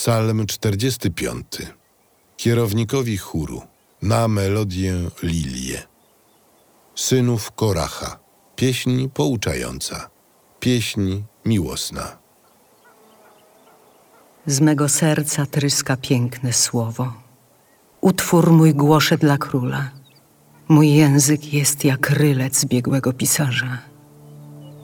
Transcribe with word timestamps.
Psalm 0.00 0.46
45. 0.46 1.44
Kierownikowi 2.36 3.16
chóru 3.16 3.62
na 4.02 4.28
melodię 4.28 4.94
Lilię. 5.22 5.82
Synów 6.94 7.52
Koracha. 7.52 8.18
Pieśń 8.56 9.08
pouczająca. 9.14 10.10
Pieśń 10.60 11.22
miłosna. 11.44 12.18
Z 14.46 14.60
mego 14.60 14.88
serca 14.88 15.46
tryska 15.46 15.96
piękne 15.96 16.52
słowo. 16.52 17.12
Utwór 18.00 18.52
mój 18.52 18.74
głoszę 18.74 19.18
dla 19.18 19.38
króla. 19.38 19.90
Mój 20.68 20.90
język 20.90 21.52
jest 21.52 21.84
jak 21.84 22.10
rylec 22.10 22.64
biegłego 22.64 23.12
pisarza. 23.12 23.78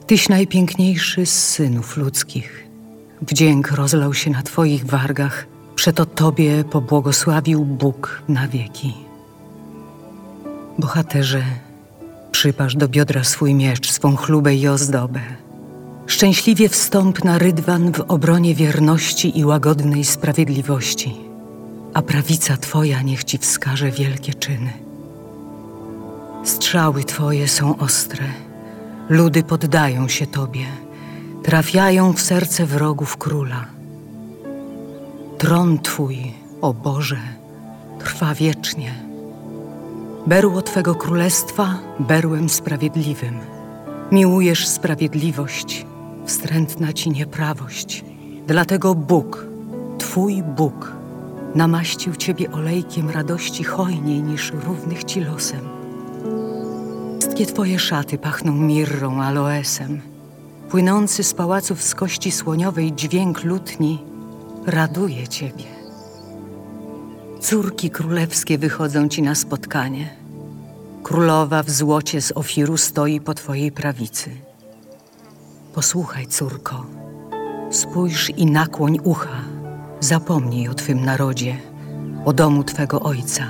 Tyś 0.07 0.29
najpiękniejszy 0.29 1.25
z 1.25 1.49
synów 1.49 1.97
ludzkich. 1.97 2.66
Wdzięk 3.21 3.71
rozlał 3.71 4.13
się 4.13 4.29
na 4.29 4.43
Twoich 4.43 4.85
wargach, 4.85 5.47
przeto 5.75 6.05
Tobie 6.05 6.63
pobłogosławił 6.63 7.65
Bóg 7.65 8.21
na 8.29 8.47
wieki. 8.47 8.93
Bohaterze, 10.77 11.43
przypasz 12.31 12.75
do 12.75 12.87
biodra 12.87 13.23
swój 13.23 13.53
miecz, 13.53 13.91
swą 13.91 14.15
chlubę 14.15 14.55
i 14.55 14.67
ozdobę. 14.67 15.19
Szczęśliwie 16.07 16.69
wstąp 16.69 17.23
na 17.23 17.37
rydwan 17.37 17.91
w 17.91 18.01
obronie 18.01 18.55
wierności 18.55 19.39
i 19.39 19.45
łagodnej 19.45 20.05
sprawiedliwości, 20.05 21.17
a 21.93 22.01
prawica 22.01 22.57
Twoja 22.57 23.01
niech 23.01 23.23
Ci 23.23 23.37
wskaże 23.37 23.91
wielkie 23.91 24.33
czyny. 24.33 24.73
Strzały 26.43 27.03
Twoje 27.03 27.47
są 27.47 27.77
ostre, 27.77 28.25
ludy 29.09 29.43
poddają 29.43 30.07
się 30.07 30.27
Tobie– 30.27 30.65
trafiają 31.47 32.13
w 32.13 32.21
serce 32.21 32.65
wrogów 32.65 33.17
króla. 33.17 33.65
Tron 35.37 35.79
Twój, 35.79 36.33
o 36.61 36.73
Boże, 36.73 37.19
trwa 37.99 38.33
wiecznie. 38.33 38.93
Berło 40.25 40.61
Twego 40.61 40.95
królestwa 40.95 41.79
berłem 41.99 42.49
sprawiedliwym. 42.49 43.39
Miłujesz 44.11 44.67
sprawiedliwość, 44.67 45.85
wstrętna 46.25 46.93
Ci 46.93 47.09
nieprawość. 47.09 48.05
Dlatego 48.47 48.95
Bóg, 48.95 49.45
Twój 49.97 50.43
Bóg, 50.43 50.91
namaścił 51.55 52.15
Ciebie 52.15 52.51
olejkiem 52.51 53.09
radości 53.09 53.63
hojniej 53.63 54.23
niż 54.23 54.51
równych 54.51 55.03
Ci 55.03 55.21
losem. 55.21 55.69
Wszystkie 57.19 57.45
Twoje 57.45 57.79
szaty 57.79 58.17
pachną 58.17 58.51
mirrą, 58.51 59.21
aloesem. 59.21 60.16
Płynący 60.69 61.23
z 61.23 61.33
pałaców 61.33 61.83
z 61.83 61.95
kości 61.95 62.31
słoniowej 62.31 62.93
dźwięk 62.93 63.43
lutni 63.43 64.03
raduje 64.65 65.27
ciebie. 65.27 65.63
Córki 67.39 67.89
królewskie 67.89 68.57
wychodzą 68.57 69.07
ci 69.07 69.21
na 69.21 69.35
spotkanie. 69.35 70.09
Królowa 71.03 71.63
w 71.63 71.69
złocie 71.69 72.21
z 72.21 72.31
ofiru 72.31 72.77
stoi 72.77 73.21
po 73.21 73.33
twojej 73.33 73.71
prawicy. 73.71 74.29
Posłuchaj, 75.73 76.27
córko, 76.27 76.85
spójrz 77.71 78.29
i 78.29 78.45
nakłoń 78.45 78.99
ucha. 79.03 79.41
Zapomnij 79.99 80.67
o 80.67 80.73
twym 80.73 81.05
narodzie, 81.05 81.57
o 82.25 82.33
domu 82.33 82.63
twego 82.63 82.99
ojca. 82.99 83.47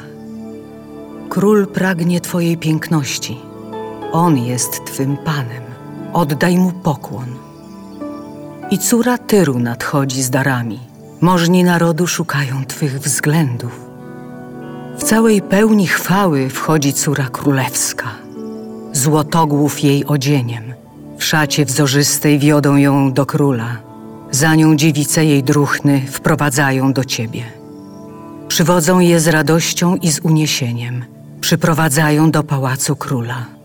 Król 1.30 1.68
pragnie 1.68 2.22
twojej 2.22 2.58
piękności. 2.58 3.38
On 4.12 4.38
jest 4.38 4.86
twym 4.86 5.18
panem 5.18 5.77
oddaj 6.18 6.58
mu 6.58 6.72
pokłon. 6.72 7.30
I 8.72 8.78
córa 8.78 9.18
Tyru 9.18 9.60
nadchodzi 9.60 10.24
z 10.24 10.30
darami. 10.30 10.80
Możni 11.22 11.64
narodu 11.64 12.08
szukają 12.08 12.66
Twych 12.66 13.00
względów. 13.00 13.80
W 14.98 15.04
całej 15.04 15.42
pełni 15.42 15.88
chwały 15.88 16.50
wchodzi 16.50 16.94
córa 16.94 17.30
królewska. 17.30 18.06
Złotogłów 18.94 19.84
jej 19.84 20.06
odzieniem. 20.06 20.74
W 21.18 21.24
szacie 21.24 21.66
wzorzystej 21.66 22.40
wiodą 22.40 22.75
ją 22.75 23.14
do 23.14 23.25
króla. 23.25 23.78
Za 24.31 24.56
nią 24.56 24.75
dziewice 24.75 25.25
jej 25.25 25.44
druchny 25.44 26.02
wprowadzają 26.08 26.94
do 26.94 27.03
Ciebie. 27.06 27.44
Przywodzą 28.47 29.00
je 29.00 29.20
z 29.20 29.28
radością 29.28 29.96
i 29.96 30.12
z 30.12 30.20
uniesieniem. 30.20 31.06
Przyprowadzają 31.41 32.31
do 32.31 32.44
pałacu 32.44 32.96
króla. 32.96 33.56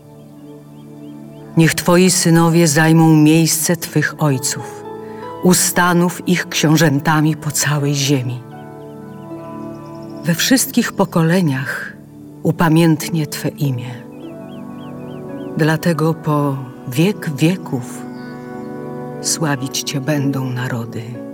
Niech 1.57 1.73
Twoi 1.75 2.11
synowie 2.11 2.67
zajmą 2.67 3.15
miejsce 3.15 3.77
Twych 3.77 4.15
ojców, 4.17 4.83
ustanów 5.43 6.27
ich 6.27 6.49
książętami 6.49 7.35
po 7.35 7.51
całej 7.51 7.95
ziemi. 7.95 8.41
We 10.23 10.35
wszystkich 10.35 10.93
pokoleniach 10.93 11.93
upamiętnie 12.43 13.27
Twe 13.27 13.49
imię. 13.49 13.93
Dlatego 15.57 16.13
po 16.13 16.57
wiek 16.87 17.29
wieków 17.35 18.01
sławić 19.21 19.81
Cię 19.81 20.01
będą 20.01 20.49
narody. 20.49 21.32